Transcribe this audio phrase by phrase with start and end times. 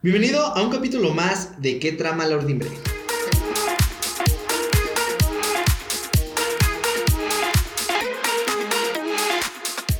[0.00, 2.68] Bienvenido a un capítulo más de ¿Qué trama la ordimbre?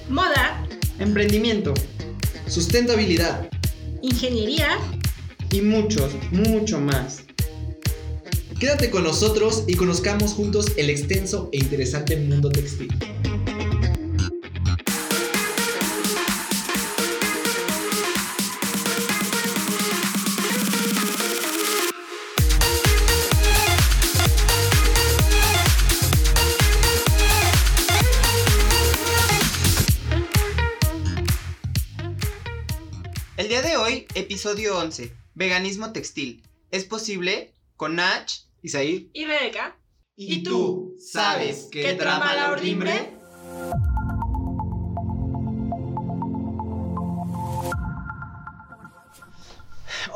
[0.08, 0.64] Moda,
[1.00, 1.74] Emprendimiento.
[2.46, 3.50] Sustentabilidad
[4.00, 4.78] ingeniería,
[5.50, 7.24] Y muchos, mucho más.
[8.60, 12.88] Quédate con nosotros y conozcamos juntos el extenso e interesante mundo textil.
[34.28, 35.10] Episodio 11.
[35.34, 36.42] Veganismo textil.
[36.70, 37.54] ¿Es posible?
[37.76, 38.30] Con Nach.
[38.60, 39.08] Isaí.
[39.14, 39.78] y Rebeca.
[40.16, 43.14] ¿Y tú sabes qué trama la ordimbre?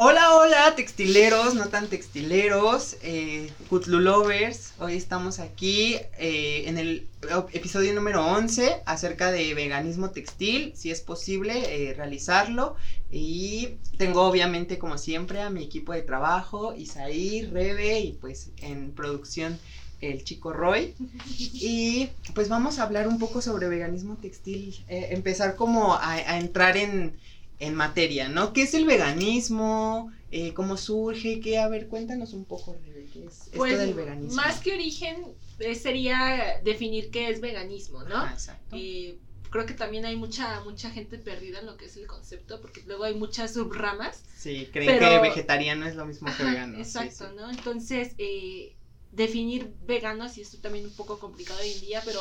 [0.04, 3.52] Hola, hola, textileros, no tan textileros, eh,
[3.86, 4.72] Lovers.
[4.80, 7.06] Hoy estamos aquí eh, en el
[7.52, 11.52] episodio número 11 acerca de veganismo textil, si es posible
[11.90, 12.74] eh, realizarlo.
[13.12, 18.90] Y tengo obviamente, como siempre, a mi equipo de trabajo, Isaí, Rebe y pues en
[18.90, 19.56] producción
[20.00, 20.96] el chico Roy.
[21.38, 26.40] Y pues vamos a hablar un poco sobre veganismo textil, eh, empezar como a, a
[26.40, 27.14] entrar en
[27.62, 28.52] en materia, ¿no?
[28.52, 30.12] ¿Qué es el veganismo?
[30.32, 31.38] Eh, ¿Cómo surge?
[31.40, 31.58] ¿Qué?
[31.58, 34.34] A ver, cuéntanos un poco, Rebe, ¿qué es Pues, esto del veganismo?
[34.34, 35.16] Más que origen,
[35.60, 38.16] eh, sería definir qué es veganismo, ¿no?
[38.16, 38.74] Ajá, exacto.
[38.76, 39.16] Eh,
[39.50, 42.82] creo que también hay mucha mucha gente perdida en lo que es el concepto, porque
[42.84, 44.24] luego hay muchas subramas.
[44.36, 46.78] sí, creen pero- que vegetariano es lo mismo que Ajá, vegano.
[46.78, 47.34] Exacto, sí.
[47.36, 47.48] ¿no?
[47.48, 48.74] Entonces, eh,
[49.12, 52.20] definir vegano, sí es también un poco complicado hoy en día, pero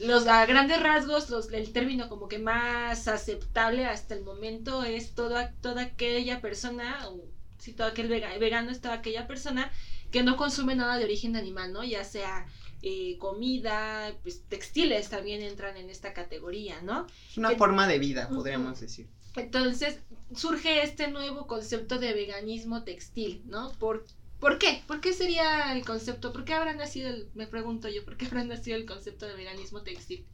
[0.00, 5.14] los a grandes rasgos, los, el término como que más aceptable hasta el momento es
[5.14, 7.24] toda, toda aquella persona, o
[7.58, 9.70] si todo aquel vega- vegano es toda aquella persona
[10.10, 11.84] que no consume nada de origen animal, ¿no?
[11.84, 12.46] Ya sea
[12.82, 17.06] eh, comida, pues textiles también entran en esta categoría, ¿no?
[17.28, 19.06] Es una forma de vida, podríamos decir.
[19.36, 20.00] Entonces
[20.34, 23.70] surge este nuevo concepto de veganismo textil, ¿no?
[23.78, 24.04] ¿Por,
[24.40, 24.82] ¿por qué?
[24.86, 26.32] ¿Por qué sería el concepto?
[26.32, 29.34] ¿Por qué habrá nacido, el, me pregunto yo, ¿por qué habrá nacido el concepto de
[29.36, 30.26] veganismo textil?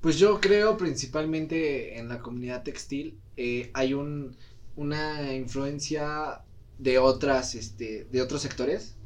[0.00, 4.36] Pues yo creo principalmente en la comunidad textil eh, hay un,
[4.76, 6.42] una influencia
[6.78, 8.96] de otras, este, de otros sectores,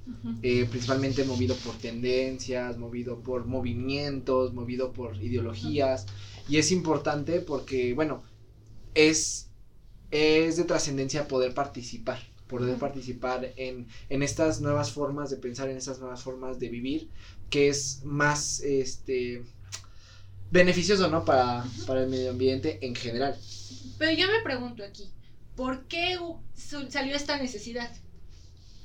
[0.42, 6.06] eh, principalmente movido por tendencias, movido por movimientos, movido por ideologías.
[6.48, 8.22] Y es importante porque, bueno,
[8.94, 9.50] es,
[10.10, 12.18] es de trascendencia poder participar,
[12.48, 17.08] poder participar en, en estas nuevas formas de pensar, en estas nuevas formas de vivir,
[17.50, 19.44] que es más, este,
[20.50, 21.24] beneficioso, ¿no?
[21.24, 23.38] Para, para el medio ambiente en general.
[23.98, 25.10] Pero yo me pregunto aquí,
[25.56, 26.18] ¿por qué
[26.88, 27.90] salió esta necesidad?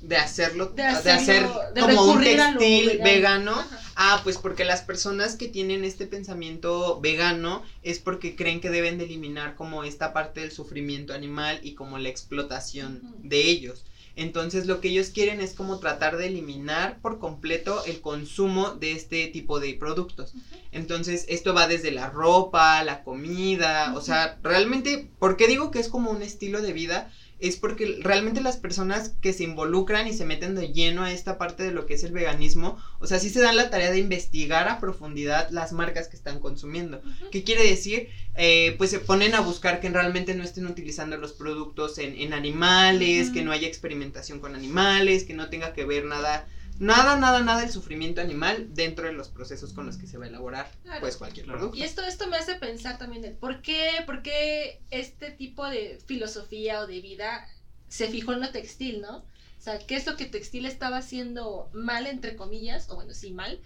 [0.00, 3.04] De hacerlo, De hacer de como un textil vegano.
[3.04, 3.64] vegano.
[3.96, 8.98] Ah, pues porque las personas que tienen este pensamiento vegano es porque creen que deben
[8.98, 13.84] de eliminar como esta parte del sufrimiento animal y como la explotación de ellos.
[14.16, 18.92] Entonces lo que ellos quieren es como tratar de eliminar por completo el consumo de
[18.92, 20.34] este tipo de productos.
[20.70, 25.80] Entonces esto va desde la ropa, la comida, o sea, realmente, ¿por qué digo que
[25.80, 27.12] es como un estilo de vida?
[27.44, 31.36] Es porque realmente las personas que se involucran y se meten de lleno a esta
[31.36, 33.98] parte de lo que es el veganismo, o sea, sí se dan la tarea de
[33.98, 37.02] investigar a profundidad las marcas que están consumiendo.
[37.30, 38.08] ¿Qué quiere decir?
[38.34, 42.32] Eh, pues se ponen a buscar que realmente no estén utilizando los productos en, en
[42.32, 46.46] animales, que no haya experimentación con animales, que no tenga que ver nada,
[46.78, 50.24] nada, nada, nada el sufrimiento animal dentro de los procesos con los que se va
[50.24, 51.00] a elaborar Claro.
[51.00, 51.58] pues cualquier Claro.
[51.60, 51.78] producto.
[51.78, 55.98] Y esto, esto me hace pensar también el por qué, por qué este tipo de
[56.06, 57.46] filosofía o de vida
[57.88, 59.18] se fijó en lo textil, ¿no?
[59.18, 63.30] O sea, ¿qué es lo que textil estaba haciendo mal, entre comillas, o bueno, sí,
[63.30, 63.60] mal,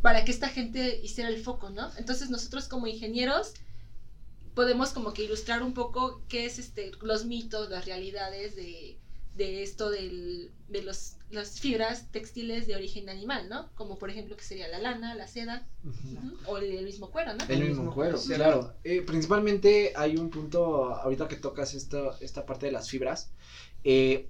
[0.00, 1.90] para que esta gente hiciera el foco, ¿no?
[1.96, 3.52] Entonces nosotros como ingenieros
[4.54, 8.98] podemos como que ilustrar un poco qué es este, los mitos, las realidades de,
[9.34, 13.68] de esto del, de los, las fibras textiles de origen animal, ¿no?
[13.74, 17.32] Como por ejemplo que sería la lana, la seda, ujú, o el, el mismo cuero,
[17.34, 17.44] ¿no?
[17.44, 18.36] El El mismo mismo cuero, cuero.
[18.36, 18.72] claro.
[18.84, 23.30] Eh, principalmente hay un punto, ahorita que tocas esto, esta parte de las fibras,
[23.84, 24.28] eh,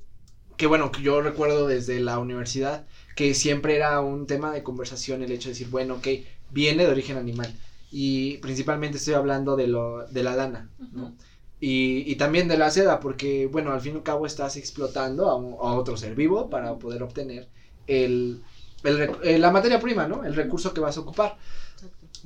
[0.57, 5.23] que bueno, que yo recuerdo desde la universidad, que siempre era un tema de conversación
[5.23, 6.09] el hecho de decir, bueno, ok,
[6.51, 7.53] viene de origen animal.
[7.91, 11.05] Y principalmente estoy hablando de, lo, de la lana, ¿no?
[11.05, 11.17] Ujú.
[11.65, 15.29] Y, y también de la seda, porque, bueno, al fin y al cabo estás explotando
[15.29, 17.51] a, un- a otro ser vivo para poder obtener
[17.87, 18.43] el,
[18.83, 20.25] el rec- eh, la materia prima, ¿no?
[20.25, 21.39] El recurso que vas a ocupar.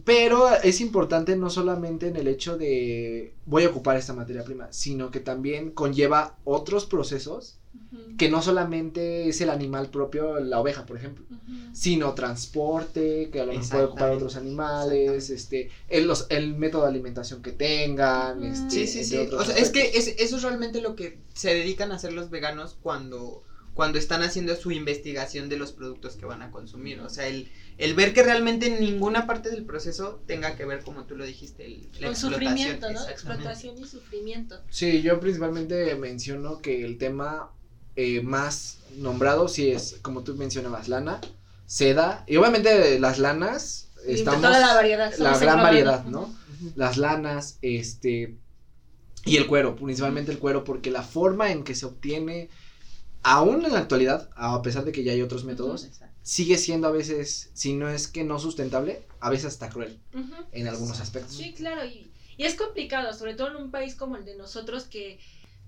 [0.04, 4.68] Pero es importante no solamente en el hecho de voy a ocupar esta materia prima,
[4.72, 10.58] sino que también conlleva otros procesos Ujú, que no solamente es el animal propio, la
[10.60, 11.24] oveja, por ejemplo,
[11.72, 16.82] sino transporte, que a lo mejor puede ocupar otros animales, este, el, los- el método
[16.82, 19.16] de alimentación que tengan, este, Sí, sí, sí.
[19.18, 22.12] otros O sea, es que es- eso es realmente lo que se dedican a hacer
[22.14, 23.42] los veganos cuando,
[23.76, 27.00] cuando están haciendo su investigación de los productos que van a consumir.
[27.00, 31.04] O sea, el, el ver que realmente ninguna parte del proceso tenga que ver, como
[31.04, 32.32] tú lo dijiste, el, la Con explotación.
[32.32, 33.08] sufrimiento, ¿no?
[33.08, 34.62] Explotación y sufrimiento.
[34.70, 37.52] Sí, yo principalmente menciono que el tema
[37.96, 41.20] eh, más nombrado sí es, como tú mencionabas, lana,
[41.66, 45.12] seda, y obviamente las lanas, estamos, toda la variedad.
[45.18, 46.34] la gran variedad, ¿no?
[46.76, 48.38] Las lanas, este,
[49.26, 52.48] y el cuero, principalmente el cuero, porque la forma en que se obtiene,
[53.26, 56.14] aún en la actualidad, a pesar de que ya hay otros métodos, Exacto.
[56.22, 59.98] sigue siendo a veces, si no es que no sustentable, a veces hasta cruel
[60.52, 61.34] en algunos aspectos.
[61.34, 64.84] Sí, claro, y, y es complicado, sobre todo en un país como el de nosotros,
[64.84, 65.18] que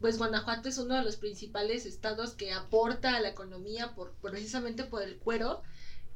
[0.00, 4.30] pues Guanajuato es uno de los principales estados que aporta a la economía por, por-
[4.30, 5.60] precisamente por el cuero,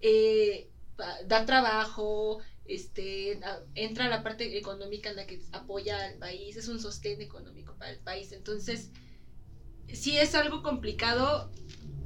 [0.00, 0.68] eh,
[1.26, 6.68] da trabajo, este, a- entra la parte económica en la que apoya al país, es
[6.68, 8.90] un sostén económico para el país, entonces
[9.92, 11.50] sí es algo complicado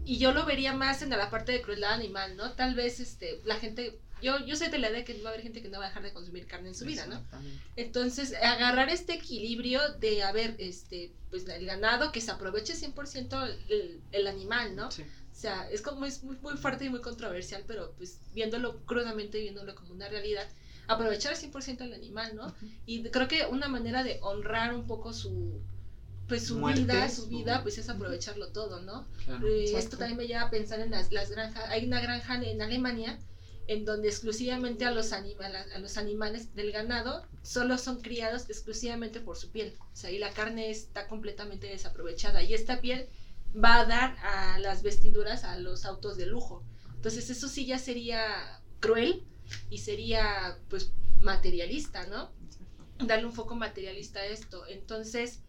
[0.05, 2.53] y yo lo vería más en la parte de crueldad animal, ¿no?
[2.53, 5.43] Tal vez este, la gente, yo, yo soy de la idea que va a haber
[5.43, 7.21] gente que no va a dejar de consumir carne en su vida, ¿no?
[7.75, 13.57] Entonces, agarrar este equilibrio de, a ver, este, pues el ganado, que se aproveche 100%
[13.69, 14.91] el, el animal, ¿no?
[14.93, 15.03] Sí.
[15.37, 19.39] O sea, es como es muy, muy fuerte y muy controversial, pero pues viéndolo crudamente,
[19.39, 20.49] viéndolo como una realidad,
[20.87, 22.55] aprovechar al 100% el animal, ¿no?
[22.87, 25.61] Y creo que una manera de honrar un poco su
[26.29, 29.07] pues su Muerte, vida, su vida, pues es aprovecharlo todo, ¿no?
[29.25, 29.47] Claro.
[29.47, 31.65] Eh, esto también me lleva a pensar en las, las granjas.
[31.69, 33.19] Hay una granja en Alemania
[33.69, 39.21] en donde exclusivamente a los, anima- a los animales del ganado solo son criados exclusivamente
[39.21, 39.75] por su piel.
[39.93, 42.43] O sea, y la carne está completamente desaprovechada.
[42.43, 43.09] Y esta piel
[43.55, 46.65] va a dar a las vestiduras a los autos de lujo.
[46.95, 49.23] Entonces eso sí ya sería cruel
[49.71, 50.91] y sería pues
[51.21, 52.31] materialista, ¿no?
[53.05, 54.67] Darle un foco materialista a esto.
[54.69, 55.41] Entonces,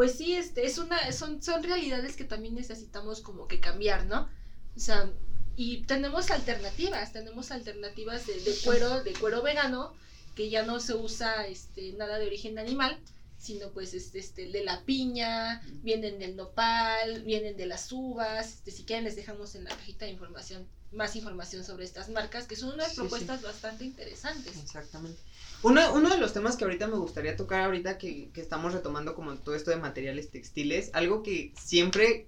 [0.00, 4.30] pues sí, este, es una, son, son realidades que también necesitamos como que cambiar, ¿no?
[4.74, 5.12] O sea,
[5.56, 9.92] y tenemos alternativas, tenemos alternativas de, de cuero, de cuero vegano,
[10.34, 12.98] que ya no se usa este, nada de origen animal,
[13.36, 18.70] sino pues este, este, de la piña, vienen del nopal, vienen de las uvas, este,
[18.70, 22.56] si quieren les dejamos en la cajita de información más información sobre estas marcas, que
[22.56, 23.00] son unas Sí, sí.
[23.00, 24.56] propuestas bastante interesantes.
[24.56, 25.20] Exactamente.
[25.62, 29.14] Uno, uno de los temas que ahorita me gustaría tocar, ahorita que, que estamos retomando
[29.14, 32.26] como todo esto de materiales textiles, algo que siempre,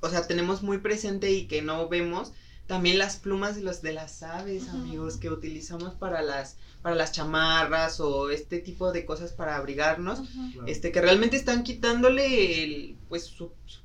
[0.00, 2.32] o sea, tenemos muy presente y que no vemos,
[2.66, 7.12] también las plumas de, los, de las aves, amigos, que utilizamos para las, para las
[7.12, 10.22] chamarras o este tipo de cosas para abrigarnos,
[10.66, 13.24] este, que realmente están quitándole el, pues,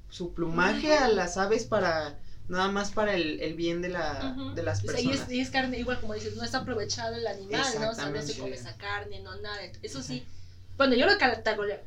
[0.10, 4.56] su, plumaje a las aves para, nada más para el, el bien de, la, Ujú.
[4.56, 5.20] de las O sea, personas.
[5.20, 7.90] y, es, y es carne, igual como dices, no es aprovechado el animal, ¿no?
[7.90, 9.60] O sea, no se come esa carne, no nada.
[9.84, 10.26] Eso sí,
[10.78, 11.82] bueno, yo lo cataloga-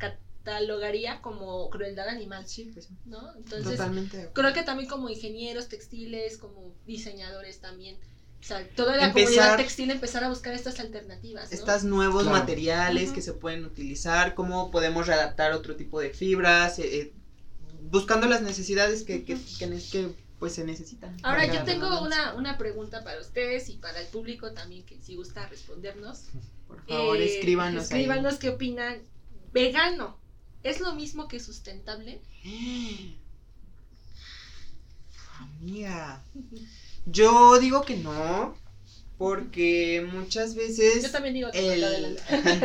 [0.44, 3.34] catalogaría como crueldad animal, Sí, pues, ¿no?
[3.36, 4.28] Entonces, totalmente.
[4.32, 7.96] creo que también como ingenieros textiles, como diseñadores también,
[8.40, 11.56] o sea, toda la Empezar- comunidad textil empezar a buscar estas alternativas, ¿no?
[11.58, 12.38] Estos nuevos Claro.
[12.38, 17.12] materiales que se pueden utilizar, cómo podemos readaptar otro tipo de fibras, eh, eh,
[17.82, 19.42] buscando las necesidades que, que, Ujú.
[19.58, 21.16] que, ne- que, pues se necesitan.
[21.22, 25.14] Ahora yo tengo una, una pregunta para ustedes y para el público también que si
[25.14, 26.24] gusta respondernos.
[26.66, 27.92] Por favor, Eh, escríbanos.
[27.92, 28.00] ahí.
[28.02, 28.98] Escríbanos qué opinan.
[29.52, 30.16] Vegano,
[30.62, 32.20] ¿es lo mismo que sustentable?
[35.40, 36.22] Amiga,
[37.06, 38.54] yo digo que no,
[39.20, 42.16] porque muchas veces Yo también digo que el...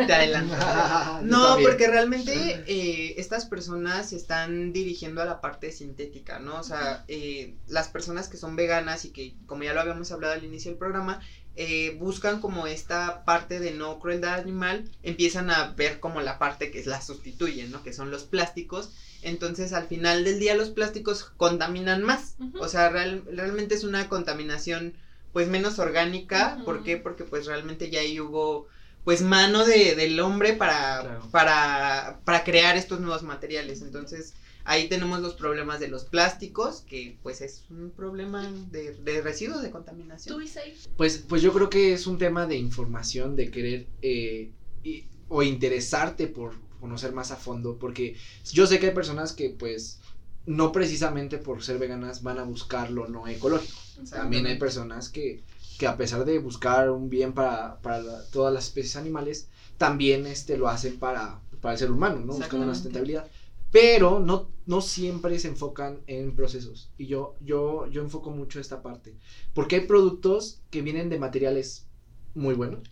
[0.07, 0.55] Te adelanto.
[0.55, 6.57] Yo No, porque realmente eh, estas personas se están dirigiendo a la parte sintética, ¿no?
[6.57, 10.33] O sea, eh, las personas que son veganas y que, como ya lo habíamos hablado
[10.33, 11.19] al inicio del programa,
[11.57, 16.71] eh, buscan como esta parte de no crueldad animal, empiezan a ver como la parte
[16.71, 17.83] que la sustituye, ¿no?
[17.83, 18.95] Que son los plásticos.
[19.23, 22.35] Entonces, al final del día, los plásticos contaminan más.
[22.59, 24.93] O sea, real- realmente es una contaminación,
[25.35, 26.61] pues, menos orgánica.
[26.63, 26.95] ¿Por qué?
[26.95, 28.67] Porque, pues, realmente ya ahí hubo
[29.03, 31.29] pues mano de, del hombre para, Claro.
[31.29, 33.81] para, para crear estos nuevos materiales.
[33.81, 39.21] Entonces, ahí tenemos los problemas de los plásticos, que pues es un problema de, de
[39.21, 40.35] residuos de contaminación.
[40.37, 40.73] ¿Tú, Isaí?
[40.95, 45.43] Pues, pues yo creo que es un tema de información, de querer eh, y- o
[45.43, 48.15] interesarte por conocer más a fondo, porque
[48.53, 49.99] yo sé que hay personas que pues
[50.45, 53.79] no precisamente por ser veganas van a buscar lo no ecológico.
[54.09, 55.43] También hay personas que
[55.77, 60.25] que a pesar de buscar un bien para, para la- todas las especies animales, también
[60.25, 62.33] este, lo hacen para, para el ser humano, ¿no?
[62.37, 63.27] Buscando una sustentabilidad.
[63.71, 66.91] Pero no, no siempre se enfocan en procesos.
[66.97, 69.17] Y yo, yo, yo enfoco mucho esta parte.
[69.53, 71.87] Porque hay productos que vienen de materiales
[72.33, 72.83] muy buenos,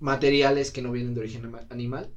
[0.00, 2.10] materiales que no vienen de origen animal,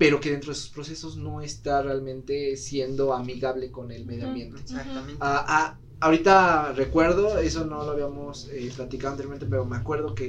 [0.00, 4.58] pero que dentro de sus procesos no está realmente siendo amigable con el medio ambiente.
[4.62, 5.18] Exactamente.
[5.20, 10.28] Ah, ah, ahorita recuerdo, eso no lo habíamos eh, platicado anteriormente, pero me acuerdo que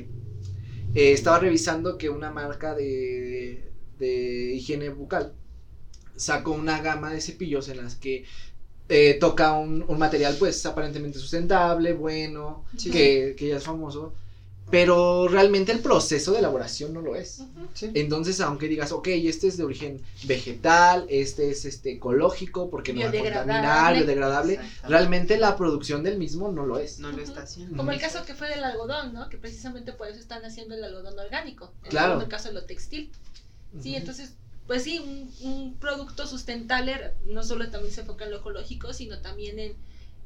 [0.93, 5.31] eh, estaba revisando que una marca de, de higiene bucal
[6.17, 8.25] sacó una gama de cepillos en las que
[8.89, 12.91] eh, toca un, un material pues aparentemente sustentable, bueno, Sí.
[12.91, 14.13] que, que ya es famoso,
[14.71, 17.43] pero realmente el proceso de elaboración no lo es.
[17.73, 17.91] Sí.
[17.93, 23.01] Entonces, aunque digas, ok, este es de origen vegetal, este es este ecológico porque no
[23.01, 23.53] va a Biodegradable.
[23.53, 26.99] contaminar, biodegradable, realmente la producción del mismo no lo es.
[26.99, 27.77] No lo está haciendo.
[27.77, 29.29] Como el caso que fue del algodón, ¿no?
[29.29, 31.73] Que precisamente por eso están haciendo el algodón orgánico.
[31.83, 32.21] En Claro.
[32.21, 33.11] el caso de lo textil.
[33.81, 34.33] Sí, entonces,
[34.67, 39.19] pues sí, un, un producto sustentable no solo también se enfoca en lo ecológico, sino
[39.21, 39.75] también en, en,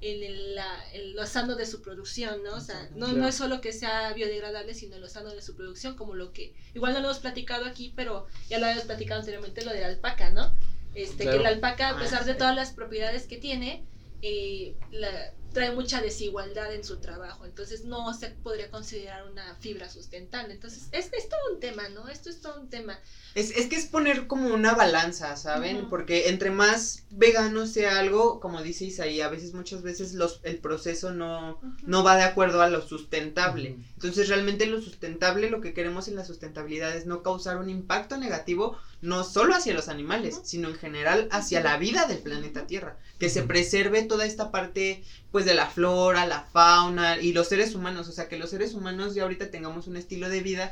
[0.01, 2.55] el, la- en lo sano de su producción, ¿no?
[2.55, 3.21] O sea, no, Claro.
[3.21, 6.31] no es solo que sea biodegradable, sino en lo sano de su producción, como lo
[6.33, 9.81] que, igual no lo hemos platicado aquí, pero ya lo habíamos platicado anteriormente, lo de
[9.81, 10.53] la alpaca, ¿no?
[10.93, 11.37] Este, Claro.
[11.37, 13.85] que la alpaca, a Ah, pesar de todas las propiedades que tiene,
[14.21, 19.89] eh, la- trae mucha desigualdad en su trabajo, entonces no se podría considerar una fibra
[19.89, 20.53] sustentable.
[20.53, 22.09] Entonces, es, es todo un tema, ¿no?
[22.09, 22.99] Esto es todo un tema.
[23.35, 25.89] Es, es que es poner como una balanza, ¿saben?
[25.89, 30.57] Porque entre más vegano sea algo, como dice Isaí, a veces, muchas veces los, el
[30.57, 33.77] proceso no, no va de acuerdo a lo sustentable.
[33.93, 38.17] Entonces, realmente lo sustentable, lo que queremos en la sustentabilidad es no causar un impacto
[38.17, 42.97] negativo, no solo hacia los animales, sino en general hacia la vida del planeta Tierra.
[43.19, 47.75] Que se preserve toda esta parte, pues, de la flora, la fauna y los seres
[47.75, 48.07] humanos.
[48.07, 50.71] O sea, que los seres humanos ya ahorita tengamos un estilo de vida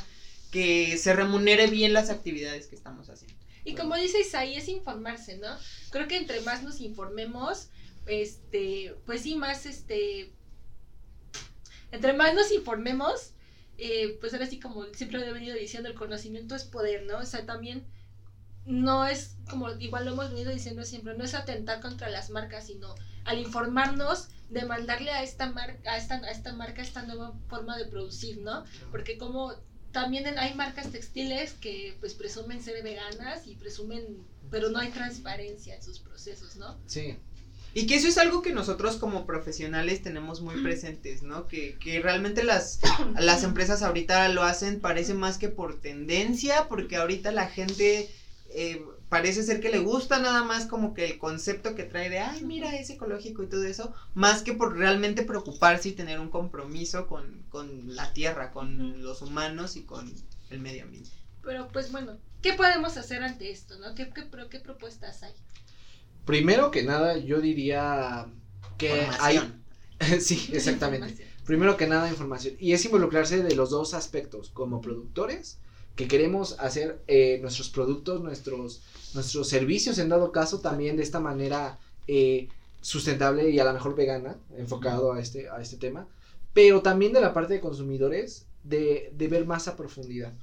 [0.52, 3.38] que se remunere bien las actividades que estamos haciendo.
[3.66, 5.48] Y como dice Isaí, es informarse, ¿no?
[5.90, 7.70] Creo que entre más nos informemos,
[8.06, 10.32] este, pues sí, más este,
[11.92, 13.32] entre más nos informemos,
[13.78, 17.20] eh, pues ahora sí como siempre he venido diciendo, el conocimiento es poder, ¿no?
[17.20, 17.86] O sea, también
[18.66, 22.68] no es como igual lo hemos venido diciendo siempre, no es atentar contra las marcas,
[22.68, 27.78] sino al informarnos, demandarle a esta marca, a esta, a esta marca esta nueva forma
[27.78, 28.64] de producir, ¿no?
[28.92, 29.54] Porque como
[29.92, 34.04] también hay marcas textiles que pues presumen ser veganas y presumen,
[34.50, 36.78] pero no hay transparencia en sus procesos, ¿no?
[36.88, 37.18] Sí.
[37.76, 41.48] Y que eso es algo que nosotros como profesionales tenemos muy presentes, ¿no?
[41.48, 42.80] Que, que realmente las,
[43.20, 48.10] las empresas ahorita lo hacen, parece más que por tendencia, porque ahorita la gente
[48.56, 52.20] eh, parece ser que le gusta nada más como que el concepto que trae de,
[52.20, 56.30] ay, mira, es ecológico y todo eso, más que por realmente preocuparse y tener un
[56.30, 60.12] compromiso con, con la tierra, con los humanos y con
[60.50, 61.12] el medio ambiente.
[61.44, 63.94] Pero pues bueno, ¿qué podemos hacer ante esto, no?
[63.96, 65.34] ¿Qué, qué, pro- qué propuestas hay?
[66.26, 68.28] Primero que nada, yo diría
[68.78, 69.40] que hay...
[70.20, 71.26] Sí, exactamente.
[71.46, 72.56] Primero que nada, información.
[72.60, 75.60] Y es involucrarse de los dos aspectos, como productores,
[75.96, 78.82] que queremos hacer eh, nuestros productos, nuestros,
[79.14, 82.50] nuestros servicios, en dado caso, también de esta manera eh,
[82.82, 86.08] sustentable y a lo mejor vegana, enfocado a este, a este tema.
[86.54, 90.34] Pero también de la parte de consumidores, de, de ver más a profundidad.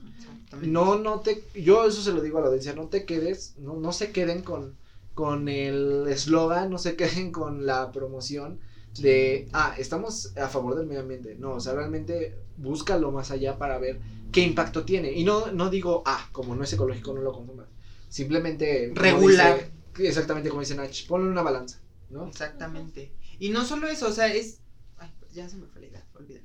[0.62, 3.76] No, no te, yo eso se lo digo a la audiencia, no te quedes, no,
[3.76, 4.76] no se queden con,
[5.14, 8.59] con el eslogan, no se queden con la promoción
[9.00, 11.37] de, ah, estamos a favor del medio ambiente.
[11.38, 14.00] No, o sea, realmente búscalo más allá para ver
[14.32, 15.12] qué impacto tiene.
[15.12, 17.68] Y no, no digo, ah, como no es ecológico, no lo consumas.
[18.08, 18.90] Simplemente...
[18.92, 19.54] Regular.
[19.96, 22.26] dice- exactamente como dice Nach, ponle una balanza, ¿no?
[22.26, 23.10] Exactamente.
[23.38, 24.58] Y no solo eso, o sea, es...
[24.99, 26.42] Ay, ya se me fue la idea, olvidar.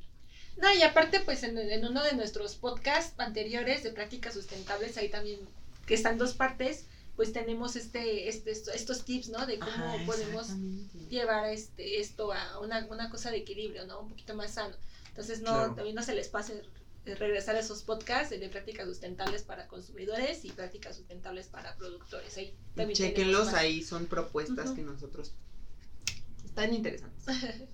[0.58, 5.10] No, y aparte, pues en, en uno de nuestros podcasts anteriores de prácticas sustentables, ahí
[5.10, 5.40] también,
[5.86, 6.86] que están dos partes,
[7.18, 9.46] pues tenemos este, este, esto- estos tips, ¿no?
[9.46, 10.48] De cómo Ajá, podemos
[11.10, 14.00] llevar este, esto a una, una cosa de equilibrio, ¿no?
[14.02, 14.76] Un poquito más sano.
[15.10, 15.74] Entonces, no, Claro.
[15.76, 16.62] también no se les pase
[17.06, 22.36] regresar a esos podcasts de prácticas sustentables para consumidores y prácticas sustentables para productores.
[22.38, 25.34] Ahí también Chequenlos ahí, son propuestas que nosotros
[26.44, 27.26] están interesantes.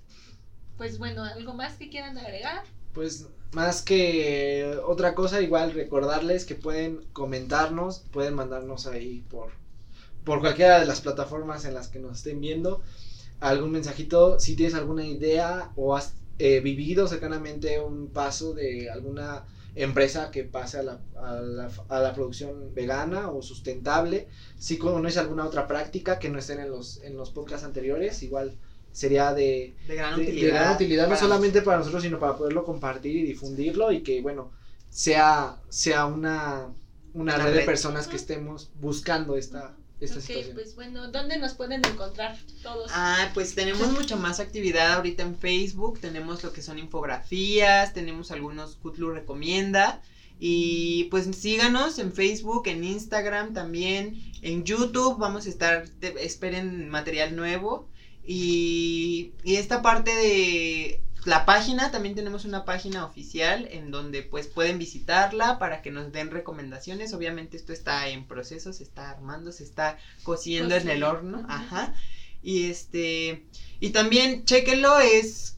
[0.77, 2.63] Pues bueno, ¿algo más que quieran agregar?
[2.93, 9.51] Pues más que otra cosa, igual recordarles que pueden comentarnos, pueden mandarnos ahí por,
[10.23, 12.81] por cualquiera de las plataformas en las que nos estén viendo
[13.41, 19.45] algún mensajito, si tienes alguna idea o has eh, vivido cercanamente un paso de alguna
[19.75, 25.17] empresa que pase a la, a la, a la producción vegana o sustentable, si conoces
[25.17, 28.57] alguna otra práctica que no estén en los, en los podcasts anteriores, igual
[28.91, 30.53] sería de, De gran de- de utilidad.
[30.63, 34.51] gran utilidad, no solamente para nosotros, sino para poderlo compartir y difundirlo y que, bueno,
[34.89, 36.73] sea, sea una,
[37.13, 40.55] una Una red de personas que estemos buscando esta, esta ok, situación.
[40.55, 42.91] pues bueno, ¿dónde nos pueden encontrar todos?
[42.93, 48.31] Ah, pues tenemos mucha más actividad ahorita en Facebook, tenemos lo que son infografías, tenemos
[48.31, 50.01] algunos Kutlu recomienda
[50.39, 56.89] y pues síganos en Facebook, en Instagram también, en YouTube vamos a estar, te- esperen
[56.89, 57.87] material nuevo
[58.25, 64.47] y, y esta parte de la página, también tenemos una página oficial en donde pues
[64.47, 69.51] pueden visitarla para que nos den recomendaciones, obviamente esto está en proceso, se está armando,
[69.51, 71.93] se está cociendo en el horno, ajá.
[72.41, 73.45] Y este,
[73.79, 75.57] y también chéquenlo, es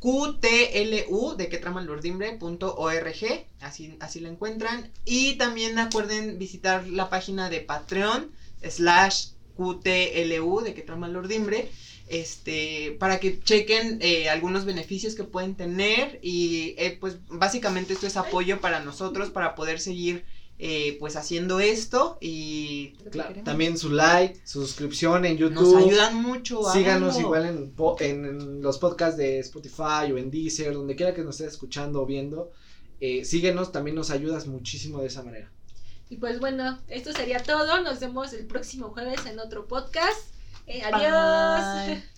[0.00, 4.92] QTLU de quetramalurdimbre.org, así, así lo encuentran.
[5.04, 8.30] Y también acuerden visitar la página de Patreon,
[8.68, 11.70] slash QTLU de quetramalurdimbre,
[12.10, 16.18] este, para que chequen eh, algunos beneficios que pueden tener.
[16.22, 20.24] Y eh, pues básicamente esto es apoyo para nosotros, para poder seguir
[20.60, 25.72] eh, pues haciendo esto y Claro, también su like, su suscripción en YouTube.
[25.72, 26.62] nos ayudan mucho.
[26.72, 27.20] Síganos háganlo.
[27.20, 31.36] igual en, en, en los podcasts de Spotify o en Deezer, donde quiera que nos
[31.40, 32.50] estés escuchando o viendo.
[33.00, 35.48] Eh, síguenos, también nos ayudas muchísimo de esa manera.
[36.10, 37.80] Y pues bueno, esto sería todo.
[37.82, 40.26] Nos vemos el próximo jueves en otro podcast.
[40.68, 41.82] Eh, adiós.
[41.86, 42.08] Bye.